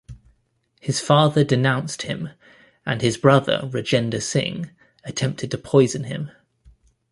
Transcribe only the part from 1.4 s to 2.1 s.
denounced